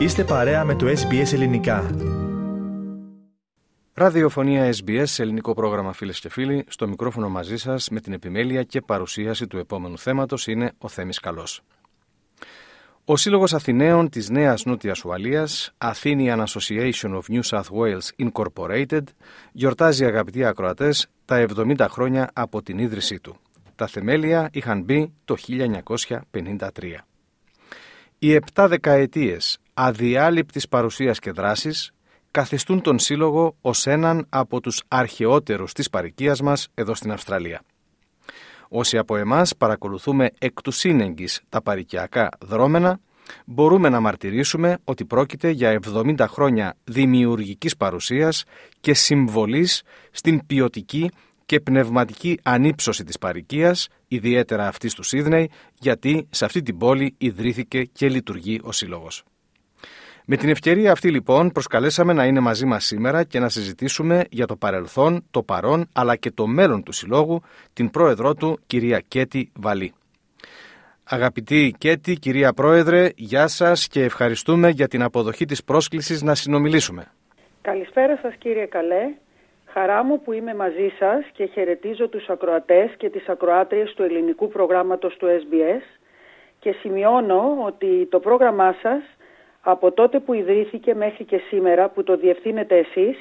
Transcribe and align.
Είστε 0.00 0.24
παρέα 0.24 0.64
με 0.64 0.74
το 0.74 0.86
SBS 0.86 1.32
Ελληνικά. 1.32 1.90
Ραδιοφωνία 3.94 4.72
SBS, 4.72 5.04
ελληνικό 5.16 5.54
πρόγραμμα 5.54 5.92
φίλες 5.92 6.20
και 6.20 6.28
φίλοι. 6.28 6.64
Στο 6.68 6.88
μικρόφωνο 6.88 7.28
μαζί 7.28 7.56
σας 7.56 7.88
με 7.88 8.00
την 8.00 8.12
επιμέλεια 8.12 8.62
και 8.62 8.80
παρουσίαση 8.80 9.46
του 9.46 9.58
επόμενου 9.58 9.98
θέματος 9.98 10.46
είναι 10.46 10.72
ο 10.78 10.88
Θέμης 10.88 11.18
Καλός. 11.18 11.62
Ο 13.04 13.16
Σύλλογος 13.16 13.54
Αθηναίων 13.54 14.08
της 14.08 14.30
Νέας 14.30 14.64
Νότιας 14.64 15.04
Ουαλίας, 15.04 15.74
Athenian 15.78 16.44
Association 16.44 17.20
of 17.20 17.22
New 17.28 17.42
South 17.42 17.70
Wales 17.78 18.28
Incorporated, 18.28 19.04
γιορτάζει 19.52 20.04
αγαπητοί 20.04 20.44
ακροατές 20.44 21.06
τα 21.24 21.36
70 21.36 21.88
χρόνια 21.88 22.30
από 22.32 22.62
την 22.62 22.78
ίδρυσή 22.78 23.20
του. 23.20 23.36
Τα 23.74 23.86
θεμέλια 23.86 24.48
είχαν 24.52 24.82
μπει 24.82 25.12
το 25.24 25.36
1953. 25.36 27.06
Οι 28.18 28.34
επτά 28.34 28.68
δεκαετίες 28.68 29.59
αδιάλειπτης 29.82 30.68
παρουσίας 30.68 31.18
και 31.18 31.30
δράσης 31.30 31.90
καθιστούν 32.30 32.80
τον 32.80 32.98
Σύλλογο 32.98 33.56
ως 33.60 33.86
έναν 33.86 34.26
από 34.28 34.60
τους 34.60 34.82
αρχαιότερους 34.88 35.72
της 35.72 35.90
παρικίας 35.90 36.40
μας 36.40 36.68
εδώ 36.74 36.94
στην 36.94 37.12
Αυστραλία. 37.12 37.62
Όσοι 38.68 38.98
από 38.98 39.16
εμάς 39.16 39.56
παρακολουθούμε 39.56 40.30
εκ 40.38 40.62
του 40.62 40.70
σύνεγγυς 40.70 41.40
τα 41.48 41.62
παρικιακά 41.62 42.28
δρόμενα, 42.40 43.00
μπορούμε 43.44 43.88
να 43.88 44.00
μαρτυρήσουμε 44.00 44.78
ότι 44.84 45.04
πρόκειται 45.04 45.50
για 45.50 45.80
70 45.94 46.26
χρόνια 46.28 46.76
δημιουργικής 46.84 47.76
παρουσίας 47.76 48.44
και 48.80 48.94
συμβολής 48.94 49.82
στην 50.10 50.46
ποιοτική 50.46 51.10
και 51.46 51.60
πνευματική 51.60 52.38
ανύψωση 52.42 53.04
της 53.04 53.18
παρικίας, 53.18 53.88
ιδιαίτερα 54.08 54.66
αυτής 54.66 54.94
του 54.94 55.02
Σίδνεϊ, 55.02 55.50
γιατί 55.78 56.26
σε 56.30 56.44
αυτή 56.44 56.62
την 56.62 56.78
πόλη 56.78 57.14
ιδρύθηκε 57.18 57.84
και 57.84 58.08
λειτουργεί 58.08 58.60
ο 58.62 58.72
Σύλλογος. 58.72 59.24
Με 60.32 60.36
την 60.36 60.48
ευκαιρία 60.48 60.92
αυτή 60.92 61.10
λοιπόν 61.10 61.50
προσκαλέσαμε 61.50 62.12
να 62.12 62.24
είναι 62.24 62.40
μαζί 62.40 62.66
μας 62.66 62.84
σήμερα 62.84 63.24
και 63.24 63.38
να 63.38 63.48
συζητήσουμε 63.48 64.24
για 64.30 64.46
το 64.46 64.56
παρελθόν, 64.56 65.24
το 65.30 65.42
παρόν 65.42 65.88
αλλά 65.94 66.16
και 66.16 66.30
το 66.30 66.46
μέλλον 66.46 66.82
του 66.82 66.92
Συλλόγου, 66.92 67.40
την 67.72 67.90
πρόεδρό 67.90 68.34
του 68.34 68.58
κυρία 68.66 69.00
Κέτη 69.08 69.52
Βαλή. 69.56 69.92
Αγαπητή 71.04 71.74
Κέτη, 71.78 72.14
κυρία 72.14 72.52
Πρόεδρε, 72.52 73.08
γεια 73.16 73.46
σας 73.46 73.88
και 73.88 74.02
ευχαριστούμε 74.02 74.68
για 74.68 74.88
την 74.88 75.02
αποδοχή 75.02 75.44
της 75.44 75.64
πρόσκλησης 75.64 76.22
να 76.22 76.34
συνομιλήσουμε. 76.34 77.12
Καλησπέρα 77.62 78.18
σας 78.22 78.34
κύριε 78.38 78.66
Καλέ. 78.66 79.14
Χαρά 79.66 80.04
μου 80.04 80.20
που 80.22 80.32
είμαι 80.32 80.54
μαζί 80.54 80.92
σας 80.98 81.24
και 81.32 81.44
χαιρετίζω 81.52 82.08
τους 82.08 82.28
ακροατές 82.28 82.90
και 82.96 83.10
τις 83.10 83.28
ακροάτριες 83.28 83.92
του 83.94 84.02
ελληνικού 84.02 84.48
προγράμματος 84.48 85.16
του 85.16 85.26
SBS 85.26 86.00
και 86.58 86.72
σημειώνω 86.80 87.56
ότι 87.66 88.06
το 88.10 88.18
πρόγραμμά 88.20 88.74
σας 88.82 89.02
από 89.62 89.92
τότε 89.92 90.18
που 90.20 90.32
ιδρύθηκε 90.32 90.94
μέχρι 90.94 91.24
και 91.24 91.40
σήμερα 91.48 91.88
που 91.88 92.02
το 92.02 92.16
διευθύνετε 92.16 92.76
εσείς, 92.76 93.16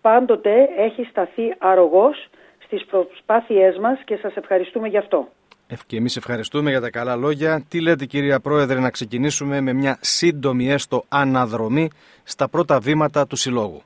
πάντοτε 0.00 0.68
έχει 0.76 1.04
σταθεί 1.10 1.54
αρρωγός 1.58 2.28
στις 2.58 2.84
προσπάθειές 2.84 3.78
μας 3.78 4.00
και 4.04 4.16
σας 4.16 4.36
ευχαριστούμε 4.36 4.88
γι' 4.88 4.98
αυτό. 4.98 5.28
Και 5.86 5.96
εμείς 5.96 6.16
ευχαριστούμε 6.16 6.70
για 6.70 6.80
τα 6.80 6.90
καλά 6.90 7.16
λόγια. 7.16 7.64
Τι 7.68 7.82
λέτε 7.82 8.04
κυρία 8.04 8.40
Πρόεδρε 8.40 8.78
να 8.78 8.90
ξεκινήσουμε 8.90 9.60
με 9.60 9.72
μια 9.72 9.98
σύντομη 10.00 10.70
έστω 10.70 11.04
αναδρομή 11.08 11.90
στα 12.24 12.48
πρώτα 12.48 12.78
βήματα 12.78 13.26
του 13.26 13.36
Συλλόγου; 13.36 13.82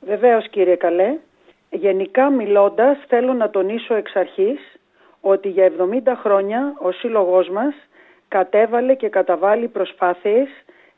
Βεβαίως 0.00 0.48
κύριε 0.50 0.76
Καλέ. 0.76 1.18
Γενικά 1.70 2.30
μιλώντας 2.30 2.98
θέλω 3.08 3.32
να 3.32 3.50
τονίσω 3.50 3.94
εξ 3.94 4.16
αρχής 4.16 4.60
ότι 5.20 5.48
για 5.48 5.72
70 6.06 6.12
χρόνια 6.22 6.74
ο 6.82 6.92
Σύλλογός 6.92 7.48
μας 7.48 7.74
κατέβαλε 8.28 8.94
και 8.94 9.08
καταβάλει 9.08 9.68
προσπάθειες 9.68 10.48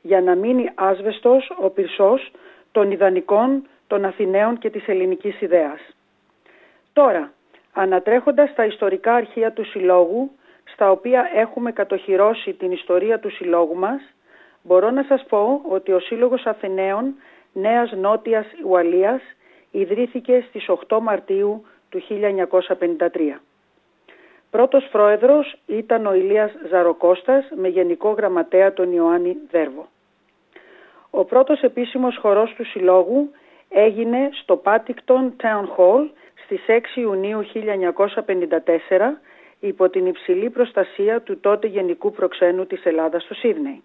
για 0.02 0.20
να 0.20 0.34
μείνει 0.34 0.70
άσβεστος 0.74 1.52
ο 1.62 1.70
πυρσός 1.70 2.30
των 2.72 2.90
ιδανικών 2.90 3.66
των 3.86 4.04
Αθηναίων 4.04 4.58
και 4.58 4.70
της 4.70 4.88
ελληνικής 4.88 5.40
ιδέας. 5.40 5.80
Τώρα, 6.92 7.32
ανατρέχοντας 7.72 8.54
τα 8.54 8.64
ιστορικά 8.64 9.14
αρχεία 9.14 9.52
του 9.52 9.64
Συλλόγου, 9.64 10.30
στα 10.64 10.90
οποία 10.90 11.30
έχουμε 11.34 11.72
κατοχυρώσει 11.72 12.52
την 12.52 12.72
ιστορία 12.72 13.18
του 13.18 13.30
Συλλόγου 13.30 13.76
μας, 13.76 14.00
μπορώ 14.62 14.90
να 14.90 15.02
σας 15.02 15.24
πω 15.28 15.60
ότι 15.68 15.92
ο 15.92 16.00
Σύλλογος 16.00 16.46
Αθηναίων 16.46 17.14
Νέας 17.52 17.92
Νότιας 17.92 18.46
Ουαλίας 18.66 19.22
ιδρύθηκε 19.70 20.44
στις 20.48 20.68
8 20.68 20.98
Μαρτίου 21.00 21.64
του 21.88 22.00
1953. 22.00 23.40
Πρώτος 24.52 24.88
πρόεδρος 24.90 25.56
ήταν 25.66 26.06
ο 26.06 26.14
Ηλίας 26.14 26.52
Ζαροκώστας 26.68 27.44
με 27.56 27.68
γενικό 27.68 28.10
γραμματέα 28.10 28.72
τον 28.72 28.92
Ιωάννη 28.92 29.36
Δέρβο. 29.50 29.88
Ο 31.10 31.24
πρώτος 31.24 31.60
επίσημος 31.60 32.16
χορός 32.16 32.54
του 32.56 32.64
Συλλόγου 32.64 33.30
έγινε 33.68 34.28
στο 34.32 34.62
Paddington 34.64 35.30
Town 35.42 35.64
Hall 35.76 36.08
στις 36.44 36.60
6 36.66 36.96
Ιουνίου 37.00 37.44
1954 37.54 39.20
υπό 39.60 39.88
την 39.88 40.06
υψηλή 40.06 40.50
προστασία 40.50 41.20
του 41.20 41.40
τότε 41.40 41.66
Γενικού 41.66 42.10
Προξένου 42.10 42.66
της 42.66 42.84
Ελλάδας 42.84 43.22
στο 43.22 43.34
Σίδνεϊ. 43.34 43.82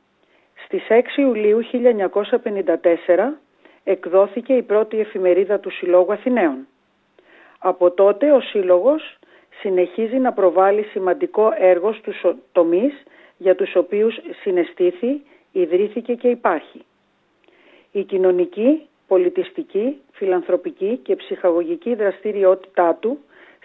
Στις 0.66 0.83
6 0.89 1.17
Ιουλίου 1.17 1.59
1954 1.72 3.39
εκδόθηκε 3.83 4.53
η 4.53 4.61
πρώτη 4.61 5.00
εφημερίδα 5.00 5.59
του 5.59 5.72
Συλλόγου 5.72 6.13
Αθηναίων. 6.13 6.67
Από 7.59 7.91
τότε 7.91 8.31
ο 8.31 8.41
Σύλλογος 8.41 9.17
συνεχίζει 9.62 10.18
να 10.18 10.34
προβάλλει 10.34 10.84
σημαντικό 10.84 11.51
έργο 11.57 11.94
στους 11.94 12.25
τομείς 12.51 13.03
για 13.38 13.56
τους 13.56 13.75
οποίους 13.75 14.19
συναισθήθη, 14.41 15.22
ιδρύθηκε 15.51 16.13
και 16.13 16.28
υπάρχει. 16.28 16.85
Η 17.91 18.03
κοινωνική, 18.03 18.88
πολιτιστική, 19.07 20.01
φιλανθρωπική 20.12 21.00
και 21.03 21.16
ψυχαγωγική 21.16 21.95
δραστηριότητά 21.95 22.97
του 23.00 23.19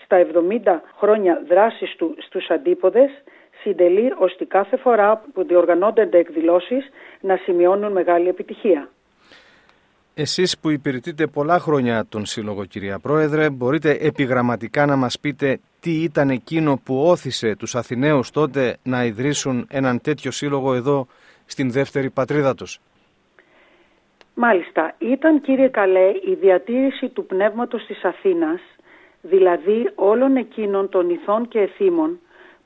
στα 0.05 0.27
70 0.65 0.81
χρόνια 0.99 1.43
δράσης 1.49 1.97
του 1.97 2.15
στους 2.19 2.51
αντίποδες 2.51 3.11
συντελεί 3.63 4.13
ώστε 4.19 4.45
κάθε 4.45 4.77
φορά 4.77 5.25
που 5.33 5.45
διοργανώνται 5.45 6.09
εκδηλώσεις 6.13 6.91
να 7.21 7.37
σημειώνουν 7.37 7.93
μεγάλη 7.93 8.29
επιτυχία. 8.29 8.89
Εσείς 10.15 10.59
που 10.59 10.71
υπηρετείτε 10.71 11.27
πολλά 11.27 11.59
χρόνια 11.59 12.07
τον 12.09 12.27
Σύλλογο 12.27 12.65
κυρία 12.65 12.99
Πρόεδρε, 12.99 13.51
μπορείτε 13.51 13.91
επιγραμματικά 14.01 14.87
να 14.87 14.97
μας 14.97 15.19
πείτε 15.21 15.61
τι 15.83 16.03
ήταν 16.03 16.31
εκείνο 16.31 16.81
που 16.85 17.03
όθησε 17.07 17.57
τους 17.57 17.75
Αθηναίους 17.75 18.31
τότε 18.31 18.77
να 18.83 19.05
ιδρύσουν 19.05 19.67
έναν 19.71 20.01
τέτοιο 20.01 20.31
σύλλογο 20.31 20.75
εδώ 20.75 21.07
στην 21.47 21.71
δεύτερη 21.71 22.11
πατρίδα 22.11 22.55
τους. 22.55 22.81
Μάλιστα, 24.35 24.95
ήταν 24.99 25.41
κύριε 25.41 25.69
Καλέ 25.69 26.09
η 26.25 26.35
διατήρηση 26.41 27.09
του 27.09 27.27
πνεύματος 27.27 27.87
της 27.87 28.05
Αθήνας, 28.05 28.61
δηλαδή 29.23 29.91
όλων 29.95 30.37
εκείνων 30.37 30.89
των 30.89 31.11
ηθών 31.11 31.49
και 31.49 31.61
εθήμων 31.61 32.19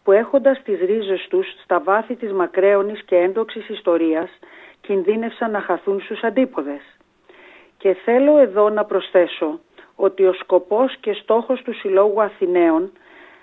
που 0.04 0.12
έχοντας 0.12 0.62
τις 0.62 0.78
ρίζες 0.80 1.26
τους 1.30 1.46
στα 1.62 1.80
βάθη 1.80 2.14
της 2.14 2.32
μακραίωνης 2.32 3.02
και 3.02 3.16
έντοξης 3.16 3.68
ιστορίας 3.68 4.30
κινδύνευσαν 4.80 5.50
να 5.50 5.60
χαθούν 5.60 6.00
στους 6.00 6.22
αντίποδες. 6.22 6.82
Και 7.78 7.96
θέλω 8.04 8.38
εδώ 8.38 8.70
να 8.70 8.84
προσθέσω 8.84 9.60
ότι 9.96 10.24
ο 10.24 10.32
σκοπός 10.32 10.96
και 11.00 11.12
στόχος 11.12 11.62
του 11.62 11.74
Συλλόγου 11.74 12.22
Αθηναίων 12.22 12.90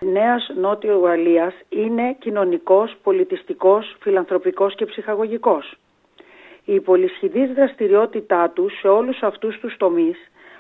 Νέας 0.04 0.52
Νότιο 0.56 1.00
Ουαλίας 1.02 1.54
είναι 1.70 2.16
κοινωνικός, 2.20 2.96
πολιτιστικός, 3.04 3.96
φιλανθρωπικός 4.00 4.76
και 4.76 4.86
ψυχαγωγικός. 4.86 5.76
Η 6.66 6.80
πολυσχηδής 6.80 7.54
δραστηριότητά 7.54 8.50
του 8.50 8.70
σε 8.70 8.88
όλους 8.88 9.22
αυτούς 9.22 9.60
τους 9.60 9.78
τομείς 9.78 10.18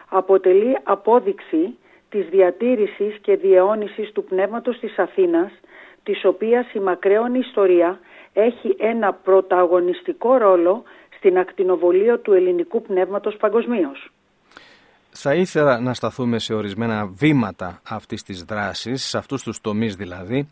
αποτελεί 0.09 0.77
απόδειξη 0.83 1.77
της 2.09 2.29
διατήρησης 2.29 3.17
και 3.21 3.35
διαιώνισης 3.35 4.11
του 4.11 4.23
πνεύματος 4.23 4.79
της 4.79 4.99
Αθήνας, 4.99 5.51
της 6.03 6.25
οποίας 6.25 6.73
η 6.73 6.79
μακραίωνη 6.79 7.39
ιστορία 7.39 7.99
έχει 8.33 8.75
ένα 8.79 9.13
πρωταγωνιστικό 9.13 10.37
ρόλο 10.37 10.83
στην 11.17 11.37
ακτινοβολία 11.37 12.19
του 12.19 12.33
ελληνικού 12.33 12.81
πνεύματος 12.81 13.37
παγκοσμίως. 13.37 14.12
Θα 15.15 15.33
ήθελα 15.33 15.79
να 15.79 15.93
σταθούμε 15.93 16.39
σε 16.39 16.53
ορισμένα 16.53 17.05
βήματα 17.05 17.81
αυτής 17.89 18.23
της 18.23 18.43
δράσης, 18.43 19.03
σε 19.03 19.17
αυτούς 19.17 19.43
τους 19.43 19.61
τομείς 19.61 19.95
δηλαδή, 19.95 20.49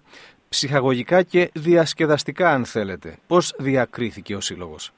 ψυχαγωγικά 0.50 1.24
και 1.24 1.50
διασκεδαστικά 1.54 2.50
αν 2.50 2.66
θέλετε. 2.66 3.18
Πώς 3.28 3.56
διακρίθηκε 3.60 4.36
ο 4.36 4.40
Σύλλογος; 4.40 4.92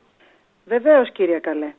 Βεβαίως 0.66 1.12
κύριε 1.12 1.40
Καλέ. 1.40 1.74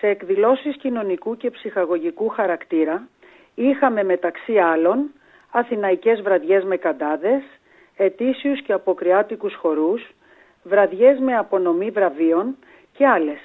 Σε 0.00 0.06
εκδηλώσεις 0.06 0.76
κοινωνικού 0.76 1.36
και 1.36 1.50
ψυχαγωγικού 1.50 2.28
χαρακτήρα 2.28 3.08
είχαμε 3.54 4.02
μεταξύ 4.04 4.58
άλλων 4.58 5.10
αθηναϊκές 5.50 6.20
βραδιές 6.22 6.64
με 6.64 6.76
καντάδες, 6.76 7.42
ετήσιους 7.96 8.62
και 8.62 8.72
αποκριάτικους 8.72 9.54
χορούς, 9.54 10.06
βραδιές 10.62 11.18
με 11.18 11.36
απονομή 11.36 11.90
βραβείων 11.90 12.56
και 12.92 13.06
άλλες. 13.06 13.38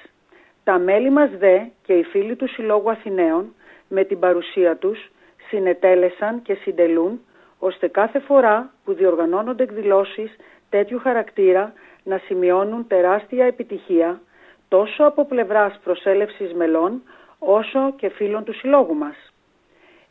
Τα 0.64 0.80
μέλη 0.80 1.10
μας 1.10 1.30
δε 1.38 1.60
και 1.86 1.94
οι 1.94 2.04
φίλοι 2.04 2.36
του 2.36 2.48
Συλλόγου 2.48 2.92
Αθηναίων 2.92 3.54
με 3.88 4.04
την 4.04 4.20
παρουσία 4.20 4.76
τους 4.76 5.12
συνετέλεσαν 5.50 6.42
και 6.42 6.54
συντελούν 6.54 7.22
ώστε 7.60 7.88
κάθε 7.88 8.20
φορά 8.20 8.74
που 8.84 8.94
διοργανώνονται 8.94 9.64
εκδηλώσεις 9.64 10.36
τέτοιου 10.70 11.00
χαρακτήρα 11.00 11.74
να 12.04 12.18
σημειώνουν 12.18 12.88
τεράστια 12.88 13.46
επιτυχία 13.46 14.22
τόσο 14.68 15.04
από 15.04 15.26
πλευράς 15.26 15.80
προσέλευσης 15.84 16.54
μελών 16.54 17.02
όσο 17.40 17.94
και 17.96 18.10
φίλων 18.10 18.44
του 18.44 18.54
συλλόγου 18.54 18.96
μας. 18.96 19.34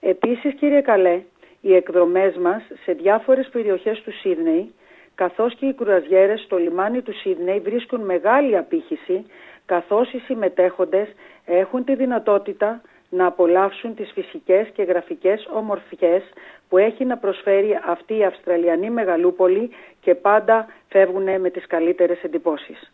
Επίσης 0.01 0.55
κύριε 0.55 0.81
Καλέ, 0.81 1.23
οι 1.61 1.75
εκδρομές 1.75 2.37
μας 2.37 2.63
σε 2.85 2.93
διάφορες 2.93 3.49
περιοχές 3.53 4.01
του 4.03 4.13
Σίδνεϊ 4.13 4.75
καθώς 5.15 5.55
και 5.55 5.67
οι 5.67 5.75
κουραζιέρες 5.75 6.41
στο 6.41 6.57
λιμάνι 6.57 7.03
του 7.03 7.15
Σίδνεϊ 7.15 7.61
βρίσκουν 7.61 8.01
μεγάλη 8.01 8.57
απήχηση 8.57 9.27
καθώς 9.67 10.13
οι 10.13 10.19
συμμετέχοντες 10.19 11.09
έχουν 11.45 11.85
τη 11.85 11.95
δυνατότητα 11.95 12.81
να 13.12 13.26
απολαύσουν 13.26 13.94
τις 13.94 14.11
φυσικές 14.14 14.69
και 14.75 14.82
γραφικές 14.82 15.49
ομορφιές 15.53 16.23
που 16.69 16.79
έχει 16.79 17.05
να 17.05 17.17
προσφέρει 17.17 17.79
αυτή 17.87 18.17
η 18.17 18.25
Αυστραλιανή 18.25 18.91
μεγαλούπολη 18.91 19.70
και 20.00 20.14
πάντα 20.14 20.67
φεύγουν 20.88 21.41
με 21.41 21.50
τις 21.50 21.67
καλύτερες 21.67 22.23
εντυπώσεις. 22.23 22.93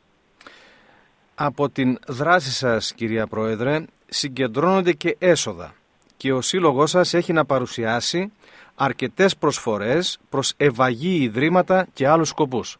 Από 1.35 1.69
την 1.69 1.99
δράση 2.09 2.53
σας 2.53 2.95
κυρία 2.95 3.27
Πρόεδρε 3.27 3.85
συγκεντρώνονται 4.07 4.93
και 4.93 5.17
έσοδα 5.19 5.75
και 6.17 6.33
ο 6.33 6.41
σύλλογός 6.41 6.91
σας 6.91 7.15
έχει 7.15 7.33
να 7.33 7.45
παρουσιάσει 7.45 8.33
αρκετές 8.75 9.37
προσφορές 9.37 10.19
προς 10.31 10.55
ευαγή 10.57 11.23
ιδρύματα 11.23 11.87
και 11.95 12.09
άλλους 12.09 12.29
σκοπούς. 12.29 12.79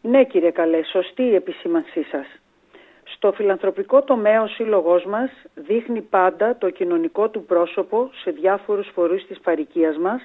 Ναι 0.00 0.24
κύριε 0.24 0.50
Καλέ, 0.50 0.84
σωστή 0.84 1.22
η 1.22 1.34
επισήμανσή 1.34 2.02
σας. 2.02 2.26
Στο 3.18 3.32
φιλανθρωπικό 3.32 4.02
τομέα 4.02 4.42
ο 4.42 4.46
σύλλογός 4.46 5.04
μας 5.04 5.30
δείχνει 5.54 6.00
πάντα 6.00 6.56
το 6.56 6.70
κοινωνικό 6.70 7.28
του 7.28 7.44
πρόσωπο 7.44 8.10
σε 8.22 8.30
διάφορους 8.30 8.90
φορείς 8.94 9.26
της 9.26 9.40
παρικίας 9.40 9.96
μας, 9.96 10.22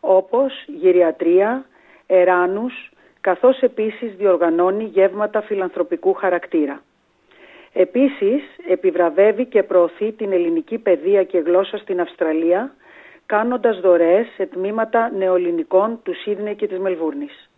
όπως 0.00 0.52
γυριατρία, 0.66 1.64
εράνους, 2.06 2.90
καθώς 3.20 3.60
επίσης 3.60 4.14
διοργανώνει 4.16 4.84
γεύματα 4.84 5.42
φιλανθρωπικού 5.42 6.12
χαρακτήρα. 6.12 6.82
Επίσης 7.72 8.42
επιβραβεύει 8.68 9.46
και 9.46 9.62
προωθεί 9.62 10.12
την 10.12 10.32
ελληνική 10.32 10.78
παιδεία 10.78 11.24
και 11.24 11.38
γλώσσα 11.38 11.76
στην 11.76 12.00
Αυστραλία, 12.00 12.74
κάνοντας 13.26 13.80
δωρεές 13.80 14.26
σε 14.36 14.46
τμήματα 14.46 15.10
νεοελληνικών 15.10 16.00
του 16.02 16.14
Σίδνεϊ 16.14 16.54
και 16.54 16.66
της 16.66 16.78
Μελβούρνης. 16.78 17.49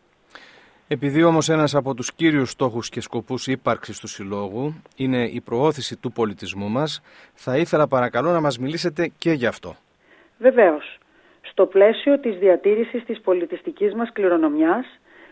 Επειδή 0.95 1.23
όμως 1.23 1.49
ένας 1.49 1.75
από 1.75 1.95
τους 1.95 2.15
κύριους 2.15 2.51
στόχους 2.51 2.89
και 2.89 3.01
σκοπούς 3.01 3.47
ύπαρξης 3.47 3.99
του 4.01 4.07
Συλλόγου 4.07 4.83
είναι 4.97 5.25
η 5.25 5.41
προώθηση 5.41 5.97
του 5.97 6.13
πολιτισμού 6.13 6.69
μας, 6.69 7.03
θα 7.35 7.57
ήθελα 7.57 7.87
παρακαλώ 7.89 8.31
να 8.31 8.41
μας 8.41 8.59
μιλήσετε 8.59 9.13
και 9.19 9.33
γι' 9.33 9.47
αυτό. 9.47 9.77
Βεβαίως. 10.39 10.99
Στο 11.41 11.67
πλαίσιο 11.67 12.19
της 12.19 12.39
διατήρησης 12.39 13.05
της 13.05 13.21
πολιτιστικής 13.21 13.95
μας 13.95 14.13
κληρονομιάς, 14.13 14.87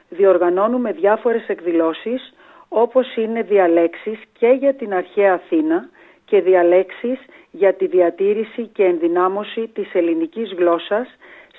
διοργανώνουμε 0.09 0.93
διάφορες 0.93 1.49
εκδηλώσεις, 1.49 2.33
όπως 2.69 3.17
είναι 3.17 3.43
διαλέξεις 3.43 4.19
και 4.39 4.49
για 4.49 4.75
την 4.75 4.95
αρχαία 4.95 5.33
Αθήνα 5.35 5.89
και 6.25 6.41
διαλέξεις 6.41 7.19
για 7.51 7.75
τη 7.75 7.87
διατήρηση 7.87 8.67
και 8.67 8.85
ενδυνάμωση 8.85 9.71
της 9.75 9.95
ελληνικής 9.95 10.53
γλώσσας 10.53 11.09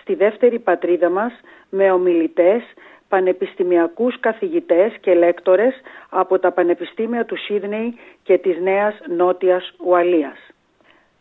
στη 0.01 0.15
δεύτερη 0.15 0.59
πατρίδα 0.59 1.09
μας 1.09 1.31
με 1.69 1.91
ομιλητές 1.91 2.63
πανεπιστημιακούς 3.11 4.19
καθηγητές 4.19 4.91
και 5.01 5.13
λέκτορες 5.13 5.73
από 6.09 6.39
τα 6.39 6.51
Πανεπιστήμια 6.51 7.25
του 7.25 7.37
Σίδνεϊ 7.37 7.97
και 8.23 8.37
της 8.37 8.57
Νέας 8.59 8.95
Νότιας 9.17 9.73
Ουαλίας. 9.85 10.37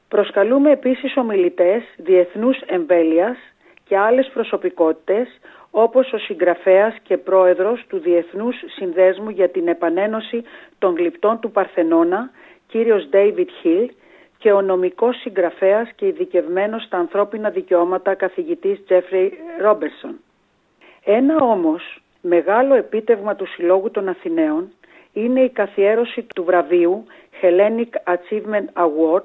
Προσκαλούμε 0.09 0.71
επίσης 0.71 1.17
ομιλητές 1.17 1.83
διεθνούς 1.97 2.61
εμβέλειας 2.67 3.37
και 3.85 3.97
άλλες 3.97 4.31
προσωπικότητες 4.33 5.29
όπως 5.71 6.13
ο 6.13 6.19
συγγραφέας 6.19 6.95
και 7.03 7.17
πρόεδρος 7.17 7.85
του 7.89 7.99
Διεθνούς 7.99 8.57
Συνδέσμου 8.77 9.31
για 9.31 9.49
την 9.49 9.69
Επανένωση 9.69 10.43
των 10.79 10.95
Γλυπτών 10.97 11.41
του 11.41 11.51
Παρθενώνα, 11.51 12.31
κύριος 12.67 13.09
David 13.13 13.51
Hill 13.63 13.87
και 14.39 14.53
ο 14.53 14.61
νομικός 14.61 15.21
συγγραφέας 15.21 15.91
και 15.97 16.07
ειδικευμένος 16.07 16.83
στα 16.83 16.99
ανθρώπινα 16.99 17.51
δικαιώματα 17.51 18.15
καθηγητής 18.15 18.79
Jeffrey 18.89 19.29
Robertson. 19.67 20.30
Ένα 21.05 21.37
όμως 21.37 22.03
μεγάλο 22.21 22.75
επίτευγμα 22.75 23.37
του 23.37 23.47
Συλλόγου 23.47 23.91
των 23.91 24.09
Αθηναίων 24.09 24.73
είναι 25.13 25.41
η 25.41 25.49
καθιέρωση 25.49 26.27
του 26.35 26.45
βραβείου 26.45 27.05
Hellenic 27.43 28.15
Achievement 28.15 28.83
Award, 28.85 29.25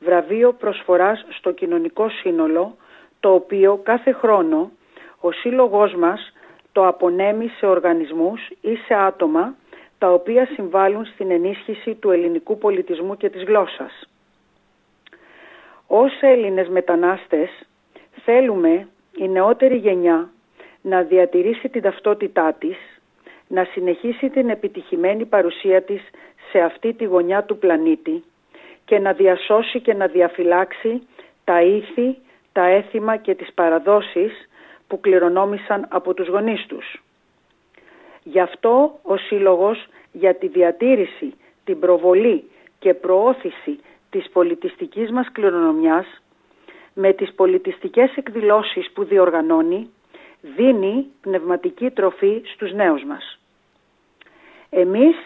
βραβείο 0.00 0.52
προσφοράς 0.52 1.24
στο 1.28 1.52
κοινωνικό 1.52 2.08
σύνολο, 2.08 2.76
το 3.20 3.34
οποίο 3.34 3.80
κάθε 3.82 4.12
χρόνο 4.12 4.70
ο 5.20 5.32
σύλλογός 5.32 5.94
μας 5.94 6.32
το 6.72 6.86
απονέμει 6.86 7.48
σε 7.48 7.66
οργανισμούς 7.66 8.50
ή 8.60 8.76
σε 8.76 8.94
άτομα 8.94 9.54
τα 9.98 10.12
οποία 10.12 10.46
συμβάλλουν 10.46 11.04
στην 11.04 11.30
ενίσχυση 11.30 11.94
του 11.94 12.10
ελληνικού 12.10 12.58
πολιτισμού 12.58 13.16
και 13.16 13.30
της 13.30 13.42
γλώσσας. 13.42 14.08
Ως 15.86 16.12
Έλληνες 16.20 16.68
μετανάστες 16.68 17.50
θέλουμε 18.24 18.88
η 19.16 19.28
νεότερη 19.28 19.76
γενιά 19.76 20.30
να 20.82 21.02
διατηρήσει 21.02 21.68
την 21.68 21.82
ταυτότητά 21.82 22.52
της, 22.52 22.76
να 23.48 23.64
συνεχίσει 23.64 24.28
την 24.30 24.48
επιτυχημένη 24.48 25.24
παρουσία 25.24 25.82
της 25.82 26.02
σε 26.50 26.58
αυτή 26.60 26.92
τη 26.92 27.04
γωνιά 27.04 27.42
του 27.44 27.58
πλανήτη 27.58 28.22
και 28.84 28.98
να 28.98 29.12
διασώσει 29.12 29.80
και 29.80 29.94
να 29.94 30.06
διαφυλάξει 30.06 31.06
τα 31.44 31.62
ήθη, 31.62 32.16
τα 32.52 32.64
έθιμα 32.66 33.16
και 33.16 33.34
τις 33.34 33.52
παραδόσεις 33.52 34.48
που 34.86 35.00
κληρονόμησαν 35.00 35.86
από 35.90 36.14
τους 36.14 36.28
γονείς 36.28 36.66
τους. 36.66 37.02
Γι' 38.22 38.40
αυτό 38.40 38.98
ο 39.02 39.16
Σύλλογος 39.16 39.86
για 40.12 40.34
τη 40.34 40.48
διατήρηση, 40.48 41.34
την 41.64 41.80
προβολή 41.80 42.50
και 42.78 42.94
προώθηση 42.94 43.78
της 44.10 44.30
πολιτιστικής 44.32 45.10
μας 45.10 45.32
κληρονομιάς 45.32 46.06
με 46.94 47.12
τις 47.12 47.32
πολιτιστικές 47.34 48.16
εκδηλώσεις 48.16 48.90
που 48.90 49.04
διοργανώνει 49.04 49.90
δίνει 50.42 51.06
πνευματική 51.20 51.90
τροφή 51.90 52.42
στους 52.54 52.72
νέους 52.72 53.04
μας. 53.04 53.38
Εμείς 54.70 55.16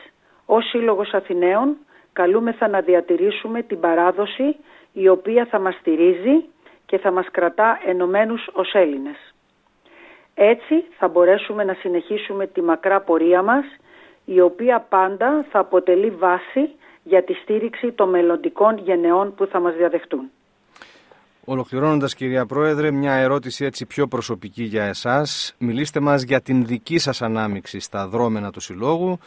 ως 0.47 0.69
Σύλλογος 0.69 1.15
Αθηναίων 1.15 1.77
καλούμεθα 2.13 2.69
να 2.69 2.81
διατηρήσουμε 2.81 3.63
την 3.63 3.81
παράδοση 3.81 4.57
η 4.93 5.09
οποία 5.09 5.47
θα 5.47 5.59
μας 5.59 5.75
στηρίζει 5.75 6.45
και 6.87 6.99
θα 6.99 7.11
μας 7.11 7.27
κρατά 7.31 7.81
ενωμένους 7.87 8.49
ως 8.53 8.75
Έλληνες. 8.75 9.35
Έτσι 10.35 10.85
θα 10.99 11.09
μπορέσουμε 11.09 11.65
να 11.65 11.75
συνεχίσουμε 11.75 12.47
τη 12.47 12.63
μακρά 12.63 13.01
πορεία 13.01 13.43
μας 13.43 13.65
η 14.25 14.41
οποία 14.41 14.87
πάντα 14.89 15.47
θα 15.51 15.59
αποτελεί 15.59 16.11
βάση 16.11 16.71
για 17.03 17.23
τη 17.23 17.33
στήριξη 17.33 17.93
των 17.93 18.09
μελλοντικών 18.09 18.79
γενεών 18.79 19.35
που 19.35 19.47
θα 19.47 19.61
μας 19.61 19.75
διαδεχτούν. 19.75 20.31
Ολοκληρώνοντας 21.49 22.15
κυρία 22.15 22.47
Πρόεδρε, 22.47 22.91
μια 22.91 23.13
ερώτηση 23.13 23.65
έτσι 23.65 23.87
πιο 23.87 24.07
προσωπική 24.07 24.63
για 24.63 24.85
εσάς. 24.85 25.55
Μιλήστε 25.59 26.01
μας 26.01 26.23
για 26.23 26.41
την 26.41 26.65
δική 26.65 26.99
σας 26.99 27.23
ανάμειξη 27.23 27.81
στα 27.81 28.07
δρόμενα 28.07 28.51
του 28.51 28.61
Συλλόγου, 28.61 29.19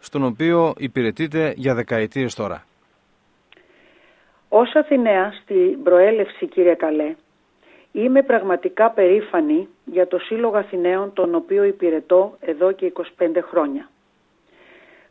στον 0.00 0.24
οποίο 0.24 0.74
υπηρετείτε 0.76 1.52
για 1.56 1.74
δεκαετίες 1.74 2.34
τώρα. 2.34 2.64
Ως 4.48 4.74
Αθηναία 4.74 5.32
στην 5.42 5.82
προέλευση 5.82 6.46
κύριε 6.46 6.74
Καλέ, 6.74 7.14
είμαι 7.92 8.22
πραγματικά 8.22 8.90
περήφανη 8.90 9.68
για 9.84 10.08
το 10.08 10.18
Σύλλογο 10.18 10.56
Αθηναίων 10.56 11.12
τον 11.12 11.34
οποίο 11.34 11.64
υπηρετώ 11.64 12.36
εδώ 12.40 12.72
και 12.72 12.92
25 12.94 13.02
χρόνια. 13.50 13.88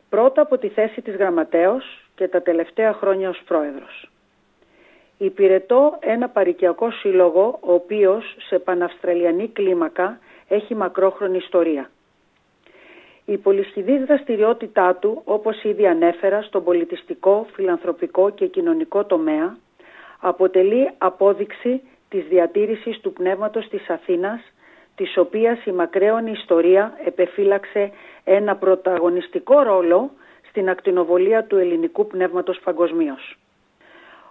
Πρώτα 0.08 0.42
από 0.42 0.58
τη 0.58 0.68
θέση 0.68 1.02
της 1.02 1.16
γραμματέως 1.16 2.08
και 2.14 2.28
τα 2.28 2.42
τελευταία 2.42 2.92
χρόνια 2.92 3.28
ως 3.28 3.42
πρόεδρος. 3.46 4.10
Υπηρετώ 5.18 5.98
ένα 6.00 6.28
παρικιακό 6.28 6.90
σύλλογο, 6.90 7.58
ο 7.60 7.72
οποίος 7.72 8.36
σε 8.48 8.58
παναυστραλιανή 8.58 9.48
κλίμακα 9.48 10.18
έχει 10.48 10.74
μακρόχρονη 10.74 11.36
ιστορία. 11.36 11.90
Η 13.24 13.36
πολυσχηδή 13.36 13.98
δραστηριότητά 13.98 14.94
του, 14.94 15.22
όπως 15.24 15.62
ήδη 15.62 15.86
ανέφερα, 15.86 16.42
στον 16.42 16.64
πολιτιστικό, 16.64 17.46
φιλανθρωπικό 17.52 18.30
και 18.30 18.46
κοινωνικό 18.46 19.04
τομέα, 19.04 19.56
αποτελεί 20.20 20.90
απόδειξη 20.98 21.82
της 22.08 22.24
διατήρησης 22.28 23.00
του 23.00 23.12
πνεύματος 23.12 23.68
της 23.68 23.90
Αθήνας, 23.90 24.40
της 24.94 25.16
οποίας 25.16 25.64
η 25.64 25.72
μακραίωνη 25.72 26.30
ιστορία 26.30 26.98
επεφύλαξε 27.04 27.90
ένα 28.24 28.56
πρωταγωνιστικό 28.56 29.62
ρόλο 29.62 30.10
στην 30.48 30.68
ακτινοβολία 30.68 31.44
του 31.44 31.56
ελληνικού 31.56 32.06
πνεύματος 32.06 32.60
παγκοσμίως. 32.64 33.36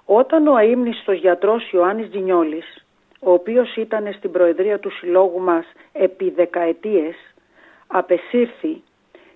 Όταν 0.10 0.48
ο 0.48 0.56
αείμνηστος 0.56 1.18
γιατρός 1.18 1.72
Ιωάννης 1.72 2.10
Τζινιόλης, 2.10 2.86
ο 3.20 3.32
οποίος 3.32 3.76
ήταν 3.76 4.14
στην 4.14 4.32
προεδρία 4.32 4.80
του 4.80 4.92
συλλόγου 4.92 5.40
μας 5.40 5.66
επί 5.92 6.30
δεκαετίες, 6.30 7.16
απεσύρθη 7.88 8.82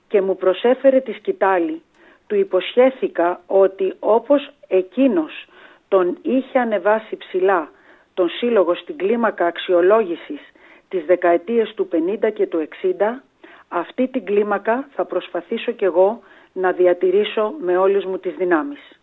και 0.07 0.21
μου 0.21 0.35
προσέφερε 0.35 0.99
τη 0.99 1.11
σκητάλη, 1.11 1.81
του 2.27 2.35
υποσχέθηκα 2.35 3.41
ότι 3.47 3.93
όπως 3.99 4.49
εκείνος 4.67 5.45
τον 5.87 6.17
είχε 6.21 6.59
ανεβάσει 6.59 7.17
ψηλά 7.17 7.69
τον 8.13 8.29
σύλλογο 8.29 8.75
στην 8.75 8.97
κλίμακα 8.97 9.45
αξιολόγησης 9.45 10.41
τις 10.89 11.05
δεκαετίες 11.05 11.73
του 11.73 11.87
50 12.23 12.31
και 12.33 12.47
του 12.47 12.67
60, 12.81 13.23
αυτή 13.67 14.07
την 14.07 14.25
κλίμακα 14.25 14.87
θα 14.91 15.05
προσπαθήσω 15.05 15.71
κι 15.71 15.83
εγώ 15.83 16.21
να 16.53 16.71
διατηρήσω 16.71 17.53
με 17.59 17.77
όλες 17.77 18.05
μου 18.05 18.17
τις 18.17 18.35
δυνάμεις. 18.35 19.00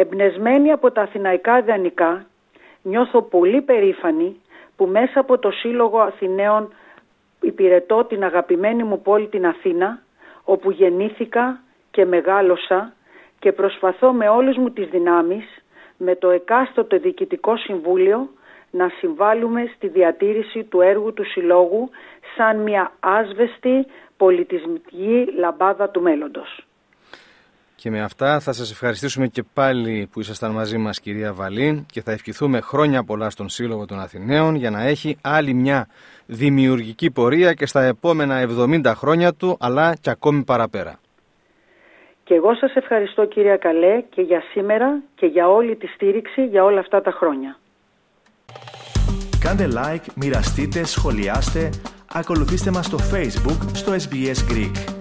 Εμπνεσμένη 0.00 0.72
από 0.72 0.90
τα 0.90 1.02
αθηναϊκά 1.02 1.58
ιδανικά, 1.58 2.26
νιώθω 2.82 3.22
πολύ 3.22 3.60
περήφανη 3.60 4.40
που 4.76 4.86
μέσα 4.86 5.20
από 5.20 5.38
το 5.38 5.50
Σύλλογο 5.50 5.98
Αθηναίων 5.98 6.72
υπηρετώ 7.40 8.04
την 8.04 8.24
αγαπημένη 8.24 8.82
μου 8.82 9.02
πόλη 9.02 9.26
την 9.26 9.46
Αθήνα, 9.46 10.02
όπου 10.44 10.70
γεννήθηκα 10.70 11.60
και 11.90 12.04
μεγάλωσα 12.04 12.92
και 13.38 13.52
προσπαθώ 13.52 14.12
με 14.12 14.28
όλες 14.28 14.56
μου 14.56 14.70
τις 14.70 14.88
δυνάμεις, 14.88 15.44
με 15.96 16.16
το 16.16 16.30
εκάστοτε 16.30 16.96
Διοικητικό 16.96 17.56
Συμβούλιο, 17.56 18.28
να 18.70 18.88
συμβάλλουμε 18.88 19.72
στη 19.76 19.88
διατήρηση 19.88 20.64
του 20.64 20.80
έργου 20.80 21.12
του 21.12 21.24
Συλλόγου 21.24 21.90
σαν 22.36 22.56
μια 22.56 22.92
άσβεστη 23.00 23.86
πολιτισμική 24.16 25.32
λαμπάδα 25.36 25.88
του 25.88 26.00
μέλλοντος. 26.02 26.69
Και 27.82 27.90
με 27.90 28.00
αυτά 28.00 28.40
θα 28.40 28.52
σας 28.52 28.70
ευχαριστήσουμε 28.70 29.26
και 29.26 29.42
πάλι 29.54 30.08
που 30.12 30.20
ήσασταν 30.20 30.50
μαζί 30.50 30.78
μας 30.78 31.00
κυρία 31.00 31.32
Βαλή 31.32 31.86
και 31.92 32.02
θα 32.02 32.12
ευχηθούμε 32.12 32.60
χρόνια 32.60 33.04
πολλά 33.04 33.30
στον 33.30 33.48
Σύλλογο 33.48 33.86
των 33.86 34.00
Αθηναίων 34.00 34.54
για 34.54 34.70
να 34.70 34.82
έχει 34.82 35.16
άλλη 35.22 35.54
μια 35.54 35.88
δημιουργική 36.26 37.10
πορεία 37.10 37.52
και 37.52 37.66
στα 37.66 37.82
επόμενα 37.82 38.48
70 38.84 38.92
χρόνια 38.96 39.34
του 39.34 39.56
αλλά 39.60 39.94
και 40.00 40.10
ακόμη 40.10 40.44
παραπέρα. 40.44 41.00
Και 42.24 42.34
εγώ 42.34 42.54
σας 42.54 42.74
ευχαριστώ 42.74 43.24
κυρία 43.24 43.56
Καλέ 43.56 44.04
και 44.10 44.22
για 44.22 44.42
σήμερα 44.52 45.02
και 45.14 45.26
για 45.26 45.48
όλη 45.48 45.76
τη 45.76 45.86
στήριξη 45.86 46.46
για 46.46 46.64
όλα 46.64 46.80
αυτά 46.80 47.00
τα 47.00 47.10
χρόνια. 47.10 47.58
Κάντε 49.40 49.68
like, 49.74 50.06
μοιραστείτε, 50.16 50.84
σχολιάστε, 50.84 51.70
ακολουθήστε 52.14 52.70
μας 52.70 52.86
στο 52.86 52.98
Facebook, 53.12 53.60
στο 53.72 53.92
SBS 53.92 54.52
Greek. 54.52 54.99